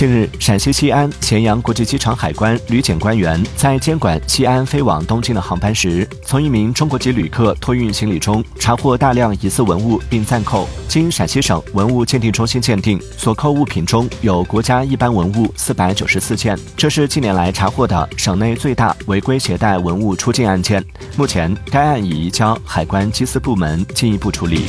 [0.00, 18.08] 近日陕西西安咸阳国际机场海关旅检官员在监管西安飞往东京的航班时从一名中国籍旅客托运行李中查获大量疑似文物并暂扣经陕西省文物鉴定中心鉴定所扣物品中有国家一般文物四百九十四件这是近年来查获的。
[18.16, 20.82] 省内最大违规携带文物出境案件
[21.14, 24.64] 目前该案已移交海关缉私部门进一步处理。